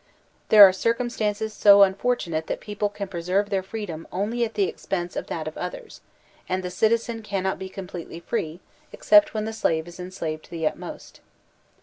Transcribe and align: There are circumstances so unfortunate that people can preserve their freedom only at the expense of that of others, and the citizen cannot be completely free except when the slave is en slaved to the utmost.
There 0.49 0.67
are 0.67 0.73
circumstances 0.73 1.53
so 1.53 1.83
unfortunate 1.83 2.47
that 2.47 2.59
people 2.59 2.89
can 2.89 3.07
preserve 3.07 3.51
their 3.51 3.61
freedom 3.61 4.07
only 4.11 4.43
at 4.43 4.55
the 4.55 4.63
expense 4.63 5.15
of 5.15 5.27
that 5.27 5.47
of 5.47 5.55
others, 5.59 6.01
and 6.49 6.63
the 6.63 6.71
citizen 6.71 7.21
cannot 7.21 7.59
be 7.59 7.69
completely 7.69 8.19
free 8.19 8.61
except 8.91 9.35
when 9.35 9.45
the 9.45 9.53
slave 9.53 9.87
is 9.87 9.99
en 9.99 10.09
slaved 10.09 10.45
to 10.45 10.49
the 10.49 10.65
utmost. 10.65 11.19